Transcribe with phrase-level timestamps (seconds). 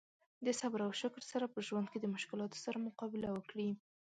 [0.45, 3.69] د صبر او شکر سره په ژوند کې د مشکلاتو سره مقابله وکړي.